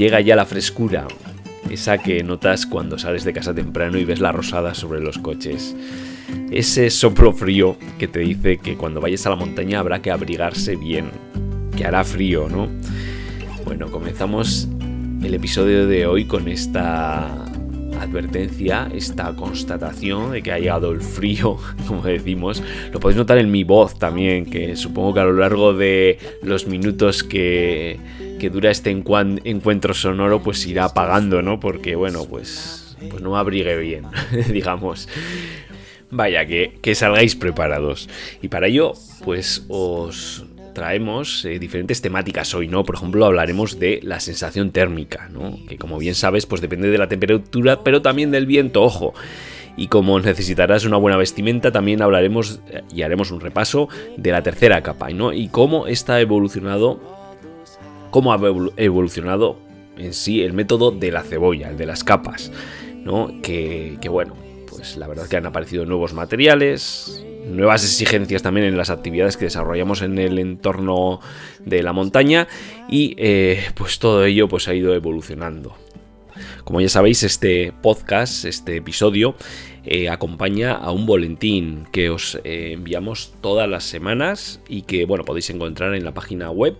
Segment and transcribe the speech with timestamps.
[0.00, 1.06] Llega ya la frescura,
[1.68, 5.76] esa que notas cuando sales de casa temprano y ves la rosada sobre los coches.
[6.50, 10.76] Ese soplo frío que te dice que cuando vayas a la montaña habrá que abrigarse
[10.76, 11.10] bien,
[11.76, 12.70] que hará frío, ¿no?
[13.66, 14.68] Bueno, comenzamos
[15.22, 17.44] el episodio de hoy con esta
[18.00, 22.62] advertencia, esta constatación de que ha llegado el frío, como decimos.
[22.90, 26.66] Lo podéis notar en mi voz también, que supongo que a lo largo de los
[26.66, 28.00] minutos que,
[28.40, 31.60] que dura este encuentro sonoro, pues irá apagando, ¿no?
[31.60, 34.06] Porque, bueno, pues, pues no abrigue bien,
[34.52, 35.08] digamos.
[36.10, 38.08] Vaya, que, que salgáis preparados.
[38.42, 42.84] Y para ello, pues os traemos eh, diferentes temáticas hoy, ¿no?
[42.84, 45.58] Por ejemplo, hablaremos de la sensación térmica, ¿no?
[45.68, 49.14] Que como bien sabes, pues depende de la temperatura, pero también del viento, ojo.
[49.76, 54.42] Y como necesitarás una buena vestimenta, también hablaremos eh, y haremos un repaso de la
[54.42, 55.32] tercera capa, ¿no?
[55.32, 57.19] Y cómo está evolucionado,
[58.10, 59.56] cómo ha evolu- evolucionado
[59.96, 62.50] en sí el método de la cebolla, el de las capas,
[63.04, 63.30] ¿no?
[63.42, 64.34] Que, bueno,
[64.68, 69.46] pues la verdad que han aparecido nuevos materiales, nuevas exigencias también en las actividades que
[69.46, 71.20] desarrollamos en el entorno
[71.64, 72.48] de la montaña
[72.88, 75.74] y eh, pues todo ello pues ha ido evolucionando.
[76.64, 79.34] Como ya sabéis, este podcast, este episodio,
[79.84, 85.24] eh, acompaña a un boletín que os eh, enviamos todas las semanas y que bueno
[85.24, 86.76] podéis encontrar en la página web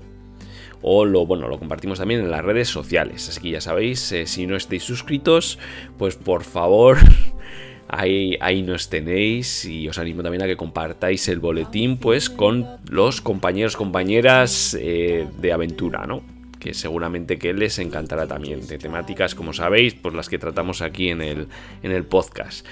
[0.82, 3.28] o lo, bueno, lo compartimos también en las redes sociales.
[3.28, 5.58] Así que ya sabéis, eh, si no estáis suscritos,
[5.98, 6.98] pues por favor,
[7.88, 12.66] ahí, ahí nos tenéis y os animo también a que compartáis el boletín pues con
[12.88, 16.22] los compañeros, compañeras eh, de aventura, ¿no?
[16.58, 21.08] Que seguramente que les encantará también, de temáticas, como sabéis, pues las que tratamos aquí
[21.08, 21.48] en el,
[21.82, 22.66] en el podcast.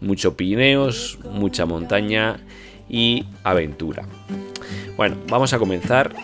[0.00, 2.38] Mucho Pirineos, mucha montaña
[2.88, 4.06] y aventura.
[4.96, 6.14] Bueno, vamos a comenzar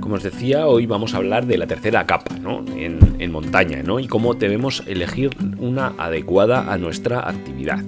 [0.00, 2.64] como os decía, hoy vamos a hablar de la tercera capa, ¿no?
[2.76, 2.96] En,
[3.30, 3.98] montaña, ¿no?
[3.98, 7.84] Y cómo debemos elegir una adecuada a nuestra actividad.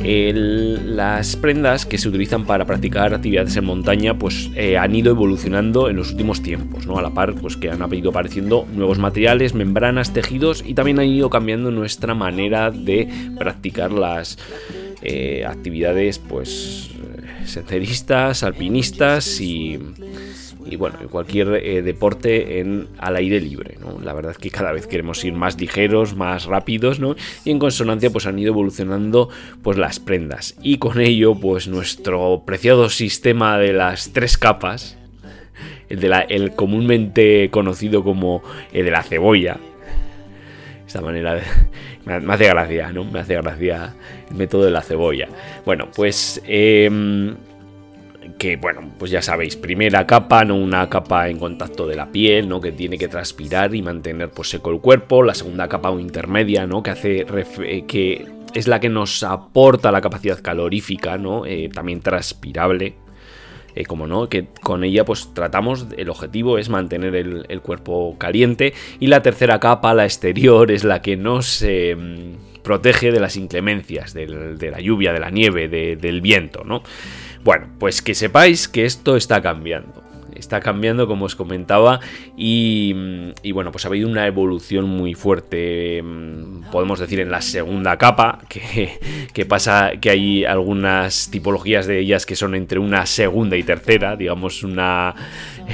[0.00, 5.90] Las prendas que se utilizan para practicar actividades en montaña pues eh, han ido evolucionando
[5.90, 6.98] en los últimos tiempos, ¿no?
[6.98, 11.06] A la par pues que han ido apareciendo nuevos materiales, membranas, tejidos y también han
[11.06, 14.38] ido cambiando nuestra manera de practicar las
[15.02, 16.90] eh, actividades pues
[17.44, 19.78] senderistas, alpinistas y,
[20.66, 24.00] y bueno, cualquier eh, deporte en, al aire libre, ¿no?
[24.00, 27.16] La verdad es que cada vez queremos ir más ligeros, más rápidos, ¿no?
[27.44, 29.28] Y en consonancia pues han ido evolucionando
[29.62, 34.98] pues las prendas y con ello pues nuestro preciado sistema de las tres capas,
[35.88, 38.42] el, de la, el comúnmente conocido como
[38.72, 39.58] el de la cebolla,
[40.86, 41.42] esta manera de...
[42.06, 43.04] Me me hace gracia, ¿no?
[43.04, 43.94] Me hace gracia
[44.30, 45.28] el método de la cebolla.
[45.66, 46.40] Bueno, pues...
[46.46, 47.36] em,
[48.38, 52.48] que bueno, pues ya sabéis, primera capa, no una capa en contacto de la piel,
[52.48, 52.60] ¿no?
[52.60, 55.22] Que tiene que transpirar y mantener pues seco el cuerpo.
[55.24, 56.82] La segunda capa o intermedia, ¿no?
[56.82, 61.44] Que hace eh, que es la que nos aporta la capacidad calorífica, ¿no?
[61.46, 62.94] Eh, también transpirable.
[63.74, 68.72] eh, como no, que con ella pues tratamos, el objetivo es mantener el, cuerpo caliente
[68.98, 71.96] y la tercera capa, la exterior, es la que nos eh,
[72.62, 76.82] protege de las inclemencias, del- de la lluvia, de la nieve, de- del viento, ¿no?
[77.48, 80.02] Bueno, pues que sepáis que esto está cambiando.
[80.34, 81.98] Está cambiando, como os comentaba,
[82.36, 82.94] y,
[83.42, 87.96] y bueno, pues ha habido una evolución muy fuerte, mm, podemos decir, en la segunda
[87.96, 88.98] capa, que,
[89.32, 94.14] que pasa que hay algunas tipologías de ellas que son entre una segunda y tercera,
[94.14, 95.14] digamos, una,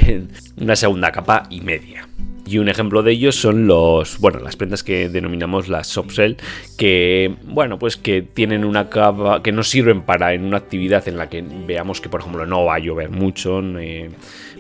[0.57, 2.07] una segunda capa y media.
[2.47, 6.37] Y un ejemplo de ellos son los, bueno, las prendas que denominamos las soft-shell,
[6.77, 11.17] que, bueno, pues que tienen una capa, que nos sirven para en una actividad en
[11.17, 14.11] la que veamos que, por ejemplo, no va a llover mucho, eh,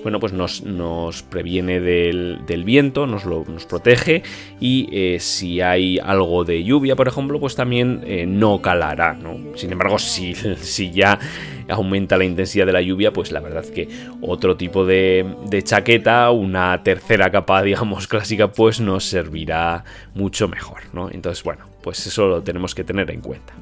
[0.02, 4.22] bueno, pues nos, nos previene del, viento, nos, lo, nos protege
[4.60, 9.56] y eh, si hay algo de lluvia, por ejemplo, pues también eh, no calará, ¿no?
[9.56, 11.18] Sin embargo, si, si ya
[11.68, 13.88] aumenta la intensidad de la lluvia, pues la verdad que
[14.20, 19.84] otro tipo de, chaqueta, una tercera capa, digamos, clásica, pues nos servirá
[20.14, 21.10] mucho mejor, ¿no?
[21.10, 23.54] Entonces, bueno, pues eso lo tenemos que tener en cuenta.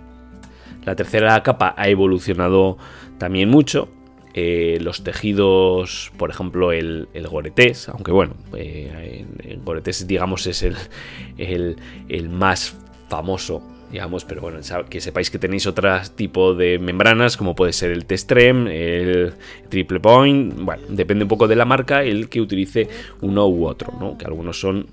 [0.84, 2.76] La tercera capa ha evolucionado
[3.18, 3.88] también mucho.
[4.34, 10.62] Eh, los tejidos, por ejemplo, el, el Goretés, aunque bueno, eh, el Goretés, digamos, es
[10.62, 12.76] el más
[13.08, 13.62] famoso
[13.92, 14.58] digamos, pero bueno,
[14.88, 19.34] que sepáis que tenéis otro tipo de membranas, como puede ser el Testrem, el
[19.68, 22.88] Triple Point, bueno, depende un poco de la marca el que utilice
[23.20, 24.16] uno u otro, ¿no?
[24.16, 24.86] Que algunos son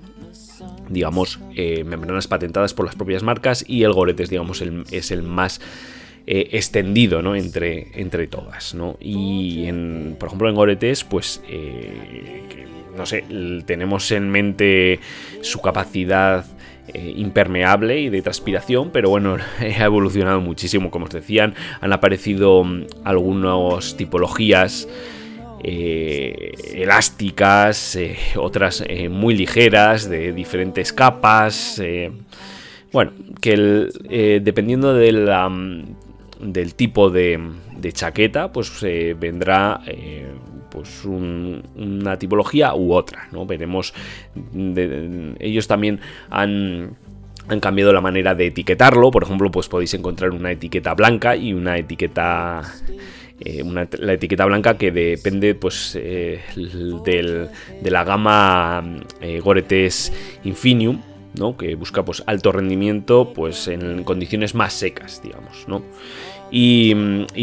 [0.90, 4.62] digamos, eh, membranas patentadas por las propias marcas y el Goretes, digamos,
[4.92, 5.62] es el más
[6.28, 7.36] eh, extendido ¿no?
[7.36, 8.76] entre, entre todas.
[8.76, 8.98] ¿no?
[9.00, 13.24] Y, en, por ejemplo, en Goretes, pues, eh, no sé,
[13.66, 15.00] tenemos en mente
[15.42, 16.46] su capacidad
[16.94, 22.86] impermeable y de transpiración, pero bueno, ha evolucionado muchísimo, como os decían, han aparecido mm,
[23.04, 24.88] algunas tipologías
[25.62, 31.82] eh, elásticas, eh, otras eh, muy ligeras, de diferentes capas.
[32.94, 33.12] bueno,
[33.42, 35.26] que dependiendo del
[36.76, 37.40] tipo de,
[37.92, 38.72] chaqueta, pues
[39.20, 39.82] vendrá
[40.80, 43.28] pues una tipología u otra.
[43.32, 43.46] ¿no?
[43.46, 43.94] Veremos.
[45.40, 46.00] ellos también
[46.30, 46.98] han
[47.48, 49.12] han cambiado la manera de etiquetarlo.
[49.12, 52.62] Por ejemplo, pues podéis encontrar una etiqueta blanca y una etiqueta
[53.42, 53.64] eh,
[54.00, 58.84] la etiqueta blanca que depende pues eh, de la gama
[59.22, 60.12] eh, Goretes
[60.44, 61.02] Infinium,
[61.36, 61.56] ¿no?
[61.56, 65.84] que busca pues alto rendimiento pues en condiciones más secas, digamos, ¿no?
[66.52, 66.94] Y,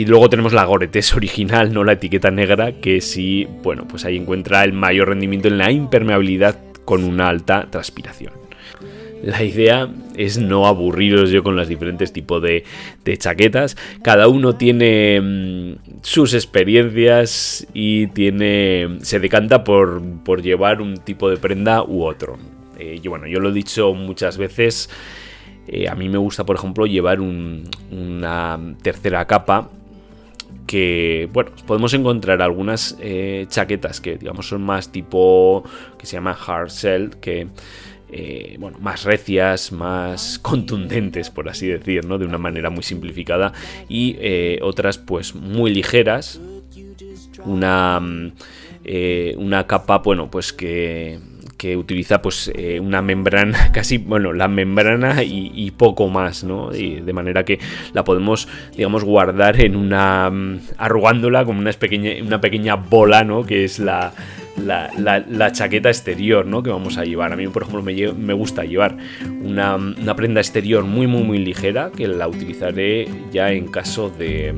[0.06, 4.64] luego tenemos la Goretes original, no la etiqueta negra, que sí, bueno, pues ahí encuentra
[4.64, 8.32] el mayor rendimiento en la impermeabilidad con una alta transpiración.
[9.22, 12.64] La idea es no aburriros yo con los diferentes tipos de,
[13.16, 13.76] chaquetas.
[14.02, 20.02] Cada uno tiene mm, sus experiencias y tiene se decanta por,
[20.42, 22.38] llevar un tipo de prenda u otro.
[22.78, 24.90] Eh, yo, bueno, yo lo he dicho muchas veces.
[25.68, 29.70] Eh, a mí me gusta, por ejemplo, llevar una tercera capa
[30.66, 35.64] que, bueno, podemos encontrar algunas eh, chaquetas que, digamos, son más tipo,
[35.96, 37.48] que se llama hard shell, que
[38.10, 42.18] eh, bueno, más recias, más contundentes, por así decir, ¿no?
[42.18, 43.52] De una manera muy simplificada.
[43.88, 46.40] Y eh, otras, pues, muy ligeras.
[47.44, 48.32] Una, mm,
[49.36, 51.18] una capa, bueno, pues que
[51.56, 57.44] que utiliza pues una membrana casi bueno la membrana y, poco más no de manera
[57.44, 57.58] que
[57.92, 63.44] la podemos digamos guardar en una mm, arrugándola como una pequeña una pequeña bola no
[63.44, 64.12] que es la
[64.64, 66.62] la, chaqueta exterior ¿no?
[66.62, 67.32] que vamos a llevar.
[67.32, 68.96] A mí, por ejemplo, me, me gusta llevar
[69.42, 69.78] una,
[70.16, 74.54] prenda exterior muy, muy, muy ligera que la utilizaré ya en caso de,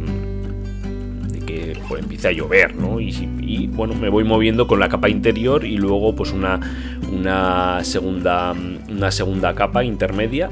[1.88, 2.75] pues, empiece a llover.
[2.75, 3.00] ¿no?
[3.00, 6.61] Y, bueno, me voy moviendo con la capa interior y luego pues una,
[7.12, 8.55] una, segunda,
[8.88, 10.50] una segunda capa intermedia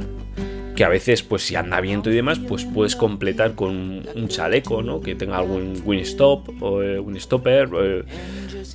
[0.77, 4.83] que a veces, pues si anda viento y demás, pues puedes completar con un chaleco,
[4.83, 5.01] ¿no?
[5.01, 7.71] Que tenga algún windstop o eh, windstopper.
[7.81, 8.05] Eh,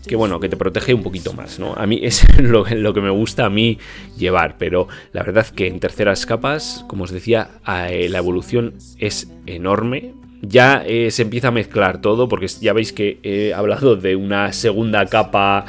[0.06, 1.74] que bueno, que te protege un poquito más, ¿no?
[1.76, 3.78] A mí es lo, que me gusta a mí
[4.18, 9.32] llevar, pero la verdad que en terceras capas, como os decía, eh, la evolución es
[9.46, 10.14] enorme.
[10.42, 14.52] Ya eh, se empieza a mezclar todo, porque ya veis que he hablado de una
[14.54, 15.66] segunda capa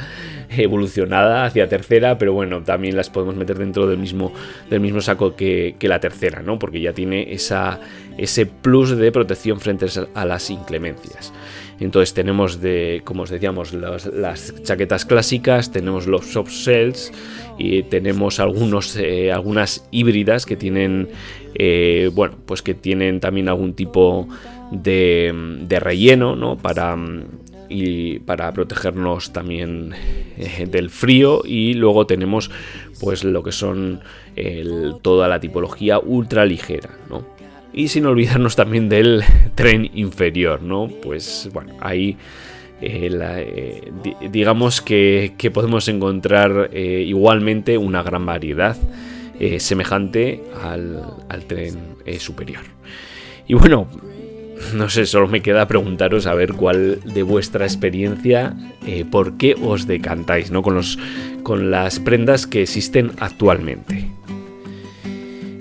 [0.57, 4.33] evolucionada hacia tercera, pero bueno, también las podemos meter dentro del mismo,
[4.69, 6.59] del mismo saco que, la tercera, ¿no?
[6.59, 7.79] Porque ya tiene esa,
[8.17, 11.33] ese plus de protección frente a las inclemencias.
[11.79, 17.11] Entonces tenemos de, como os decíamos, las chaquetas clásicas, tenemos los soft shells
[17.57, 21.09] y tenemos algunos, eh, algunas híbridas que tienen,
[21.55, 24.27] eh, bueno, pues que tienen también algún tipo
[24.81, 26.57] de, relleno, ¿no?
[26.57, 26.97] Para
[27.69, 29.93] y para protegernos también
[30.37, 32.51] eh, del frío y luego tenemos
[32.99, 34.01] pues lo que son
[35.01, 37.25] toda la tipología ultra ligera ¿no?
[37.73, 39.23] Y sin olvidarnos también del
[39.55, 40.87] tren inferior, ¿no?
[41.01, 42.17] Pues bueno, ahí
[42.81, 43.91] eh, eh,
[44.29, 48.77] digamos que, podemos encontrar igualmente una gran variedad
[49.57, 52.61] semejante al, tren superior.
[53.47, 53.87] Y bueno,
[54.73, 58.55] no sé, solo me queda preguntaros a ver cuál de vuestra experiencia,
[59.11, 60.61] por qué os decantáis, ¿no?
[60.61, 60.97] Con, los,
[61.43, 64.09] con las prendas que existen actualmente.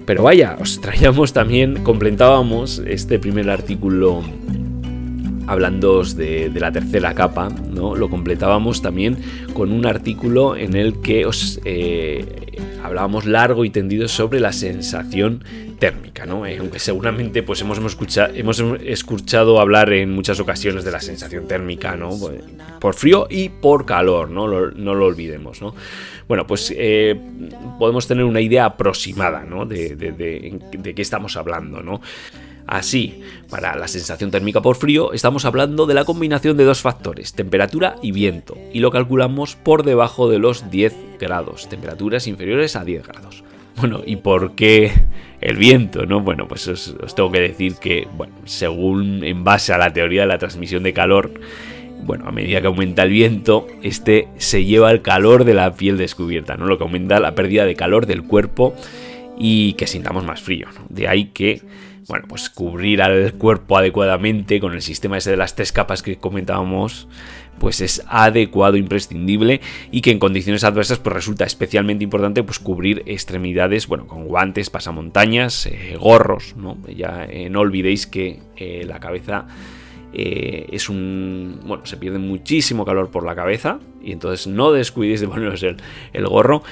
[0.06, 4.22] Pero vaya, os traíamos también, completábamos este primer artículo
[5.46, 7.94] hablando de, la tercera capa, ¿no?
[7.94, 9.18] Lo completábamos también
[9.54, 15.44] con un artículo en el que os eh, hablábamos largo y tendido sobre la sensación
[15.78, 16.46] térmica, ¿no?
[16.46, 21.00] Eh, aunque seguramente pues hemos, hemos, escuchado, hemos escuchado hablar en muchas ocasiones de la
[21.00, 22.10] sensación térmica, ¿no?
[22.80, 24.46] Por frío y por calor, ¿no?
[24.46, 25.74] Lo, no lo olvidemos, ¿no?
[26.28, 27.18] Bueno, pues eh,
[27.78, 29.66] podemos tener una idea aproximada, ¿no?
[29.66, 32.00] De, de, de, de qué estamos hablando, ¿no?
[32.66, 37.34] Así, para la sensación térmica por frío, estamos hablando de la combinación de dos factores,
[37.34, 42.84] temperatura y viento, y lo calculamos por debajo de los 10 grados, temperaturas inferiores a
[42.84, 43.44] 10 grados.
[43.76, 44.92] Bueno, ¿y por qué
[45.40, 46.06] el viento?
[46.06, 46.20] ¿no?
[46.20, 50.22] Bueno, pues os, os tengo que decir que, bueno, según en base a la teoría
[50.22, 51.32] de la transmisión de calor,
[52.04, 55.96] bueno, a medida que aumenta el viento, este se lleva el calor de la piel
[55.96, 56.66] descubierta, ¿no?
[56.66, 58.74] Lo que aumenta la pérdida de calor del cuerpo
[59.38, 60.84] y que sintamos más frío, ¿no?
[60.88, 61.62] De ahí que
[62.08, 66.16] bueno, pues cubrir al cuerpo adecuadamente con el sistema ese de las tres capas que
[66.16, 67.08] comentábamos,
[67.58, 73.02] pues es adecuado, imprescindible y que en condiciones adversas pues resulta especialmente importante pues cubrir
[73.06, 76.76] extremidades, bueno, con guantes, pasamontañas, eh, gorros, ¿no?
[76.88, 79.46] Ya eh, no olvidéis que eh, la cabeza
[80.14, 81.60] es un...
[81.64, 85.78] bueno, se pierde muchísimo calor por la cabeza y entonces no descuidéis de poneros el,
[86.12, 86.62] el gorro.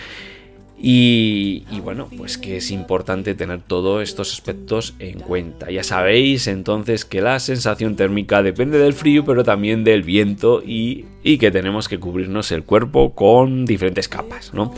[0.82, 5.70] Y, y, bueno, pues que es importante tener todos estos aspectos en cuenta.
[5.70, 11.04] Ya sabéis entonces que la sensación térmica depende del frío, pero también del viento y,
[11.22, 14.72] y que tenemos que cubrirnos el cuerpo con diferentes capas, ¿no?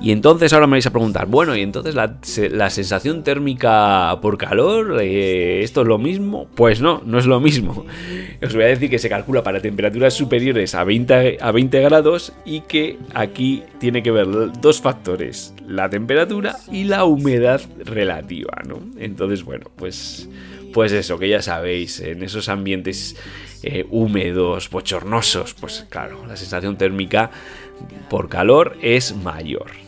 [0.00, 4.98] Y entonces ahora me vais a preguntar, bueno, y entonces la, sensación térmica por calor,
[5.02, 6.48] eh, ¿esto es lo mismo?
[6.54, 7.84] Pues no, no es lo mismo.
[8.42, 12.32] Os voy a decir que se calcula para temperaturas superiores a 20, a 20 grados
[12.44, 14.28] y que aquí tiene que ver
[14.60, 18.80] dos factores, la temperatura y la humedad relativa, ¿no?
[18.98, 20.28] Entonces, bueno, pues,
[20.72, 23.16] pues eso, que ya sabéis, en esos ambientes
[23.64, 27.32] eh, húmedos, bochornosos, pues claro, la sensación térmica
[28.08, 29.87] por calor es mayor.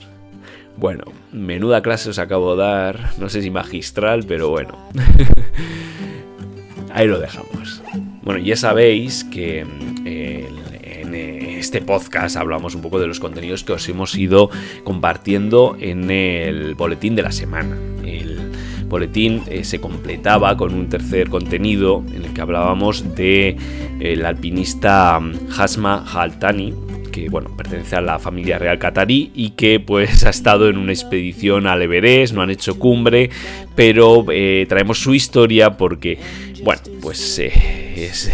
[0.80, 4.78] Bueno, menuda clase os acabo de dar, no sé si magistral, pero bueno.
[6.94, 7.82] Ahí lo dejamos.
[8.22, 9.66] Bueno, ya sabéis que
[10.06, 10.48] eh,
[10.82, 14.48] en este podcast hablamos un poco de los contenidos que os hemos ido
[14.82, 17.76] compartiendo en el boletín de la semana.
[18.02, 18.50] El
[18.88, 23.54] boletín eh, se completaba con un tercer contenido en el que hablábamos de
[24.00, 25.20] el alpinista
[25.58, 26.72] Hasma Haltani,
[27.10, 30.92] que bueno, pertenece a la familia real catarí y que pues ha estado en una
[30.92, 33.30] expedición al Everest, no han hecho cumbre,
[33.74, 36.18] pero eh, traemos su historia porque,
[36.62, 37.52] bueno, pues eh,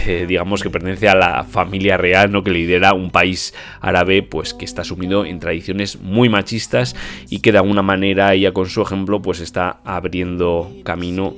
[0.07, 2.45] eh, digamos que pertenece a la familia real, ¿no?
[2.45, 6.95] Que lidera un país árabe, pues que está sumido en tradiciones muy machistas
[7.31, 11.35] y que de alguna manera ella con su ejemplo pues está abriendo camino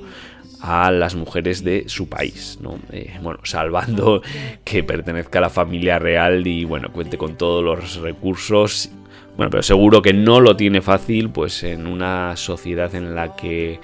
[0.61, 2.59] a las mujeres de su país.
[2.91, 4.21] Eh, bueno, salvando
[4.63, 8.89] que pertenezca a la familia real y bueno, cuente con todos los recursos.
[9.37, 13.79] Bueno, pero seguro que no lo tiene fácil, pues en una sociedad en la que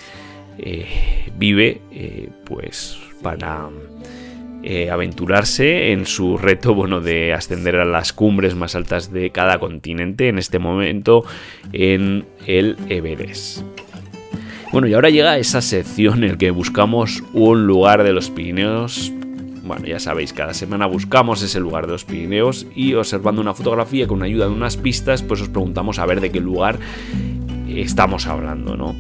[0.58, 3.70] eh, vive, eh, pues para
[4.92, 10.28] aventurarse en su reto, bueno, de ascender a las cumbres más altas de cada continente,
[10.28, 11.24] en este momento
[11.72, 13.62] en el Everest.
[14.76, 19.10] Bueno, y ahora llega esa sección en la que buscamos un lugar de los Pirineos.
[19.64, 24.06] Bueno, ya sabéis, cada semana buscamos ese lugar de los Pirineos y observando una fotografía
[24.06, 26.78] con ayuda de unas pistas, pues os preguntamos a ver de qué lugar
[27.70, 28.98] estamos hablando, ¿no?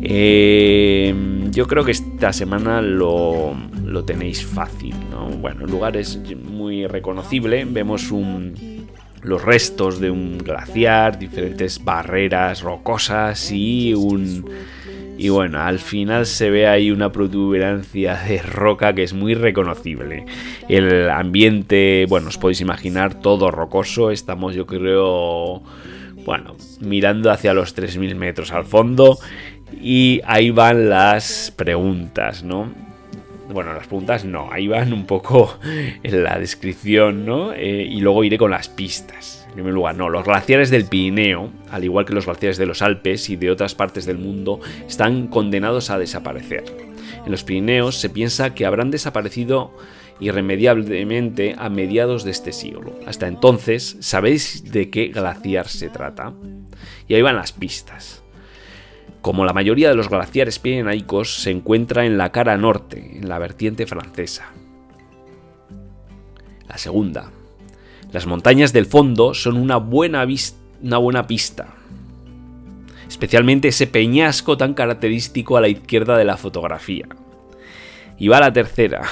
[0.00, 1.14] Eh,
[1.50, 5.28] yo creo que esta semana lo, lo tenéis fácil, ¿no?
[5.28, 8.54] Bueno, el lugar es muy reconocible, vemos un,
[9.22, 14.46] los restos de un glaciar, diferentes barreras rocosas y un
[15.18, 20.24] y bueno, al final se ve ahí una protuberancia de roca que es muy reconocible.
[20.68, 24.10] El ambiente, bueno, os podéis imaginar todo rocoso.
[24.10, 25.62] Estamos, yo creo,
[26.24, 29.18] bueno, mirando hacia los 3.000 metros al fondo.
[29.80, 32.72] Y ahí van las preguntas, ¿no?
[33.52, 35.58] Bueno, las preguntas no, ahí van un poco
[36.02, 37.52] en la descripción, ¿no?
[37.52, 39.39] Eh, y luego iré con las pistas.
[39.50, 42.82] En primer lugar, no, los glaciares del Pirineo, al igual que los glaciares de los
[42.82, 46.64] Alpes y de otras partes del mundo, están condenados a desaparecer.
[47.24, 49.76] En los Pirineos se piensa que habrán desaparecido
[50.20, 52.94] irremediablemente a mediados de este siglo.
[53.06, 56.32] Hasta entonces, ¿sabéis de qué glaciar se trata?
[57.08, 58.22] Y ahí van las pistas.
[59.20, 63.38] Como la mayoría de los glaciares pirenaicos, se encuentra en la cara norte, en la
[63.38, 64.52] vertiente francesa.
[66.68, 67.32] La segunda,
[68.12, 70.26] las montañas del fondo son una buena,
[70.82, 71.74] una buena pista.
[73.08, 77.06] Especialmente ese peñasco tan característico a la izquierda de la fotografía.
[78.18, 79.02] Y va la tercera.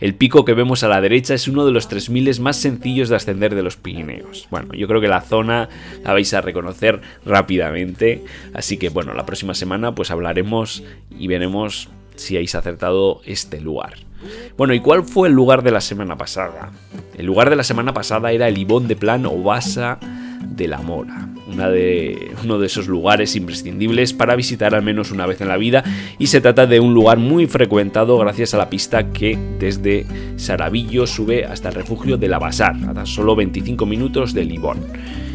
[0.00, 3.16] El pico que vemos a la derecha es uno de los 3000 más sencillos de
[3.16, 4.46] ascender de los Pirineos.
[4.50, 5.68] Bueno, yo creo que la zona
[6.04, 11.88] la vais a reconocer rápidamente, así que bueno, la próxima semana pues hablaremos y veremos
[12.14, 14.07] si habéis acertado este lugar.
[14.56, 16.70] Bueno, ¿y cuál fue el lugar de la semana pasada?
[17.16, 19.98] El lugar de la semana pasada era el Ibón de Plan o Basa
[20.40, 25.26] de la Mora, una de, uno de esos lugares imprescindibles para visitar al menos una
[25.26, 25.84] vez en la vida
[26.18, 30.06] y se trata de un lugar muy frecuentado gracias a la pista que desde
[30.36, 34.78] Saravillo sube hasta el refugio de la Basar, a tan solo 25 minutos del Ibón.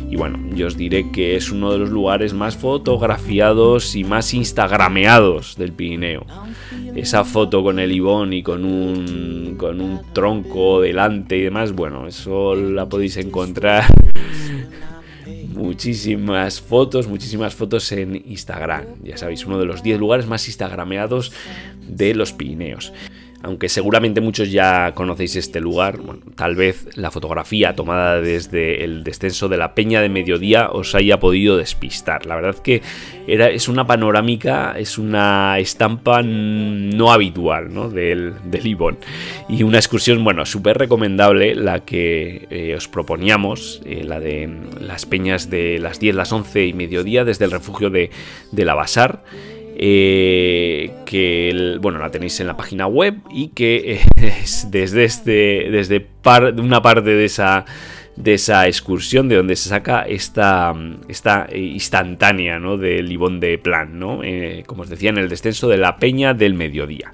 [0.10, 4.34] Y bueno, yo os diré que es uno de los lugares más fotografiados y más
[4.34, 6.26] instagrameados del Pirineo.
[6.96, 12.08] Esa foto con el Ibón y con un, con un tronco delante y demás, bueno,
[12.08, 13.86] eso la podéis encontrar
[15.56, 18.86] muchísimas fotos, muchísimas fotos en Instagram.
[19.04, 21.32] Ya sabéis, uno de los 10 lugares más instagrameados
[21.88, 22.94] de los Pirineos
[23.44, 26.00] aunque seguramente muchos ya conocéis este lugar,
[26.36, 31.20] tal vez la fotografía tomada desde el descenso de la Peña de Mediodía os haya
[31.20, 32.26] podido despistar.
[32.26, 32.82] La verdad que
[33.28, 37.90] era, es una panorámica, es una estampa no habitual ¿no?
[37.90, 38.64] del, del.
[39.50, 45.06] Y una excursión, bueno, súper recomendable la que eh, os proponíamos, eh, la de las
[45.06, 48.10] peñas de las 10, las 11 y mediodía desde el refugio de,
[48.52, 48.64] de.
[49.76, 56.08] Eh, que bueno la tenéis en la página web y que es desde este desde
[56.58, 57.66] una parte de esa
[58.16, 60.72] de esa excursión de donde se saca esta,
[61.08, 62.78] esta instantánea ¿no?
[62.78, 64.24] del Libón de Plan, ¿no?
[64.24, 67.12] Eh, como os decía, en el descenso de la Peña del Mediodía.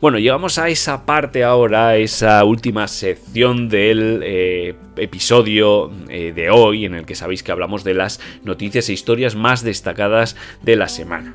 [0.00, 6.94] Bueno, llegamos a esa parte ahora, esa última sección del eh, episodio de hoy, en
[6.94, 11.34] el que sabéis que hablamos de las noticias e historias más destacadas de la semana.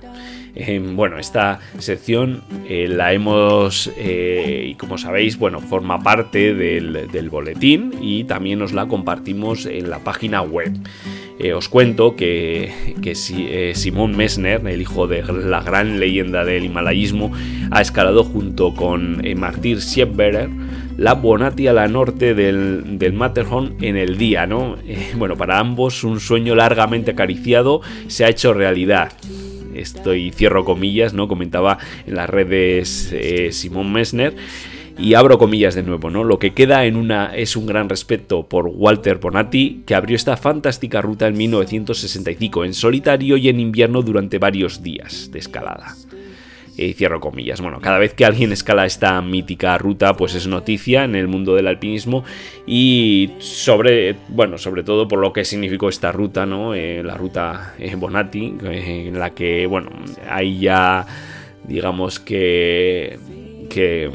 [0.55, 7.29] Em, bueno, esta sección eh, la hemos, eh, y como sabéis, bueno, forma parte del,
[7.29, 10.71] boletín y también os la compartimos en la página web.
[11.39, 13.15] Eh, os cuento que, que
[13.73, 17.31] Simón Messner, el hijo de la gran leyenda del himalayismo,
[17.71, 20.49] ha escalado junto con Martyr Schiefberer
[20.95, 24.75] la Bonati a la norte del, del Matterhorn en el día, ¿no?
[25.17, 29.11] bueno, para ambos un sueño largamente acariciado se ha hecho realidad
[29.75, 31.27] estoy cierro comillas, ¿no?
[31.27, 34.35] Comentaba en las redes eh, Simón Messner.
[34.97, 36.23] Y abro comillas de nuevo, ¿no?
[36.23, 40.37] Lo que queda en una es un gran respeto por Walter Bonatti, que abrió esta
[40.37, 45.95] fantástica ruta en 1965 en solitario y en invierno durante varios días de escalada
[46.77, 47.61] y cierro comillas.
[47.61, 51.55] Bueno, cada vez que alguien escala esta mítica ruta, pues es noticia en el mundo
[51.55, 52.23] del alpinismo
[52.65, 56.73] y sobre, bueno, sobre todo por lo que significó esta ruta, ¿no?
[56.73, 59.91] Eh, la ruta eh, Bonatti, eh, en la que, bueno,
[60.29, 61.05] hay ya,
[61.63, 63.19] digamos que,
[63.69, 64.09] que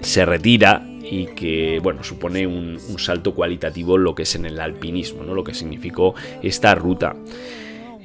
[0.00, 4.58] se retira y que bueno supone un, un, salto cualitativo lo que es en el
[4.58, 5.34] alpinismo, ¿no?
[5.34, 7.14] lo que significó esta ruta.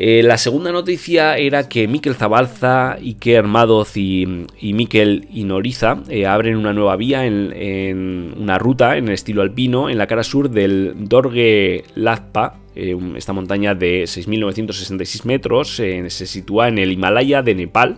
[0.01, 6.25] Eh, la segunda noticia era que Miquel Zabalza, Iker Madoz y, y Miquel Inoriza eh,
[6.25, 10.51] abren una nueva vía en, una ruta en el estilo alpino en la cara sur
[10.51, 17.55] del Dorge Lazpa, eh, esta montaña de 6.966 metros, se sitúa en el Himalaya de
[17.55, 17.97] Nepal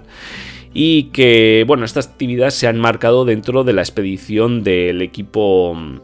[0.74, 6.00] y que, bueno, estas actividades se han marcado dentro de la expedición del equipo mm,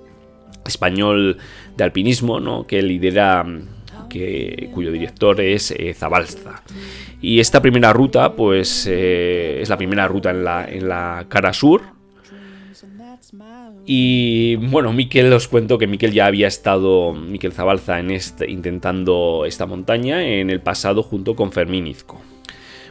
[0.67, 1.39] español
[1.75, 2.67] de alpinismo, ¿no?
[2.67, 3.43] que lidera
[4.07, 6.63] cuyo director es eh, Zabalza.
[7.21, 11.53] Y esta primera ruta, pues eh, es la primera ruta en la, en la cara
[11.53, 11.81] sur.
[13.85, 19.45] Y bueno, Miquel, os cuento que Miquel ya había estado, Miquel Zabalza, en este, intentando
[19.45, 22.21] esta montaña en el pasado junto con Fermín Izco.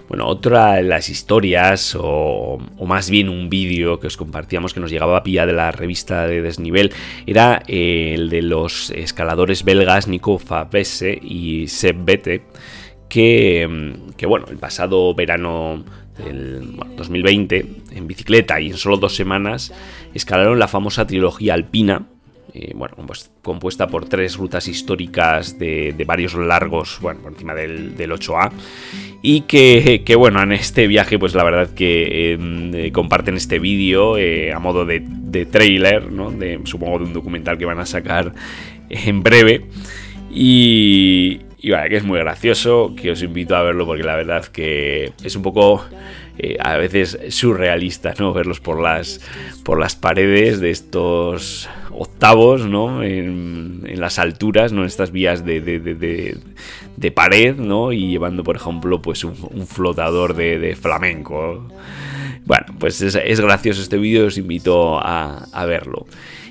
[0.09, 4.90] Bueno, otra de las historias, o, más bien un vídeo que os compartíamos que nos
[4.90, 6.92] llegaba a pilla de la revista de Desnivel,
[7.27, 12.42] era eh, el de los escaladores belgas Nico Fabese y Seb Bete,
[13.09, 15.85] que, mm, que, bueno, el pasado verano
[16.19, 19.73] del 2020, en bicicleta y en solo dos semanas,
[20.14, 22.07] escalaron la famosa trilogía alpina
[22.75, 28.53] bueno, pues, compuesta por tres rutas históricas de, varios largos, bueno, por encima del, 8A,
[29.23, 34.53] y que, bueno, en este viaje, pues la verdad que eh, comparten este vídeo eh,
[34.53, 35.01] a modo de,
[35.51, 36.31] trailer, ¿no?
[36.31, 38.33] De, supongo de un documental que van a sacar
[38.88, 39.64] en breve,
[40.31, 44.45] y, y vale, que es muy gracioso, que os invito a verlo porque la verdad
[44.47, 45.85] que es un poco
[46.61, 48.33] a veces surrealista, ¿no?
[48.33, 49.20] Verlos por las,
[49.64, 53.03] por las paredes de estos octavos, ¿no?
[53.03, 54.83] En, las alturas, ¿no?
[54.83, 57.92] En estas vías de, de, pared, ¿no?
[57.92, 61.66] Y llevando, por ejemplo, pues un, flotador de, flamenco.
[62.44, 66.07] Bueno, pues es, gracioso este vídeo, os invito a, verlo.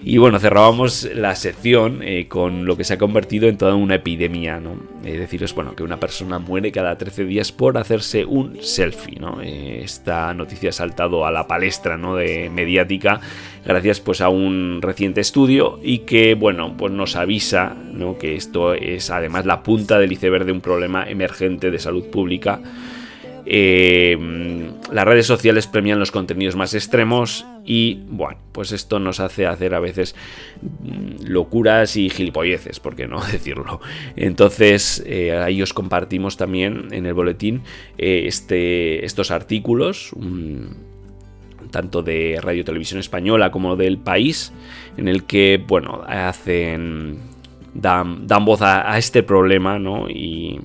[0.07, 3.95] Y bueno, cerrábamos la sección eh, con lo que se ha convertido en toda una
[3.95, 4.75] epidemia, ¿no?
[5.03, 9.41] Es deciros, bueno, que una persona muere cada 13 días por hacerse un selfie, ¿no?
[9.41, 12.15] Eh, esta noticia ha saltado a la palestra, ¿no?
[12.15, 13.19] De mediática,
[13.65, 18.19] gracias pues a un reciente estudio y que, bueno, pues nos avisa, ¿no?
[18.19, 22.61] Que esto es además la punta del iceberg de un problema emergente de salud pública
[23.45, 24.17] eh,
[24.91, 29.75] las redes sociales premian los contenidos más extremos y bueno, pues esto nos hace hacer
[29.75, 30.15] a veces
[30.61, 33.81] mm, locuras y gilipolleces, por qué no decirlo.
[34.15, 37.61] Entonces, eh, ahí os compartimos también en el boletín
[37.97, 40.11] eh, este, estos artículos,
[41.69, 44.53] tanto de Radio Televisión Española como del país,
[44.97, 47.19] en el que, bueno, hacen,
[47.73, 50.07] dan, voz a, este problema, ¿no?
[50.09, 50.61] y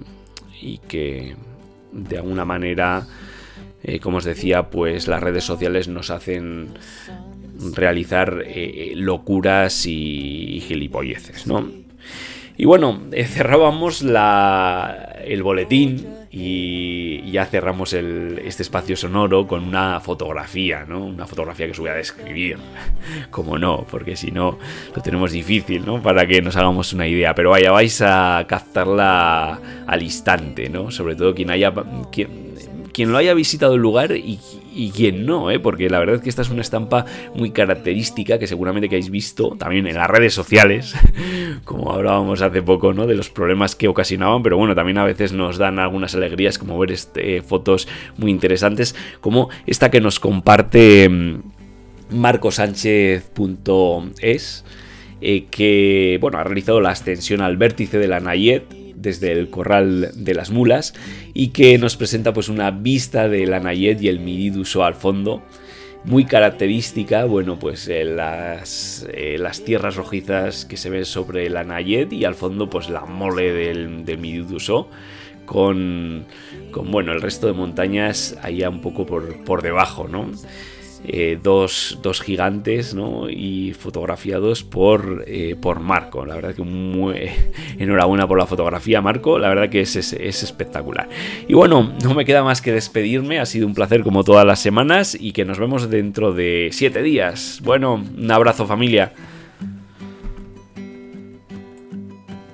[0.89, 1.35] que
[1.93, 3.07] de alguna manera,
[3.83, 6.71] eh, como os decía, pues las redes sociales nos hacen
[7.75, 11.69] realizar eh, locuras y, gilipolleces, ¿no?
[12.57, 20.85] Y bueno, eh, cerrábamos el boletín y ya cerramos este espacio sonoro con una fotografía,
[20.87, 21.05] ¿no?
[21.07, 22.59] Una fotografía que os voy a describir,
[23.31, 24.59] como no, porque si no
[24.95, 26.01] lo tenemos difícil, ¿no?
[26.01, 30.91] Para que nos hagamos una idea, pero vaya, vais a captarla al instante, ¿no?
[30.91, 31.73] Sobre todo quien haya...
[32.13, 32.51] Quien,
[32.93, 34.41] quien lo haya visitado el lugar y,
[34.73, 35.59] y quien no, ¿eh?
[35.59, 37.05] porque la verdad es que esta es una estampa
[37.35, 40.95] muy característica que seguramente que habéis visto también en las redes sociales,
[41.65, 43.07] como hablábamos hace poco, ¿no?
[43.07, 46.79] de los problemas que ocasionaban, pero bueno, también a veces nos dan algunas alegrías como
[46.79, 51.41] ver este, fotos muy interesantes, como esta que nos comparte mm,
[52.11, 54.65] marcosánchez.es,
[55.23, 60.11] eh, que bueno, ha realizado la ascensión al vértice de la Nayet desde el corral
[60.15, 60.95] de las mulas
[61.35, 65.43] y que nos presenta pues una vista de la Nayet y el Miriduso al fondo
[66.05, 71.63] muy característica, bueno, pues eh, las, eh, las, tierras rojizas que se ven sobre la
[71.63, 74.19] Nayet y al fondo pues la mole del, del
[75.45, 76.27] con,
[76.71, 80.31] con, bueno, el resto de montañas allá un poco por, por debajo, ¿no?
[81.07, 83.31] Eh, dos, gigantes ¿no?
[83.31, 86.27] y fotografiados por, eh, por Marco.
[86.27, 86.63] La verdad que
[87.79, 89.39] enhorabuena por la fotografía, Marco.
[89.39, 91.09] La verdad que es, es, espectacular.
[91.49, 93.41] Y bueno, no me queda más que despedirme.
[93.41, 97.03] Ha sido un placer como todas las semanas y que nos vemos dentro de siete
[97.03, 97.61] días.
[97.65, 99.13] Bueno, un abrazo familia.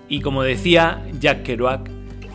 [0.08, 1.95] Y como decía Jack Kerouac,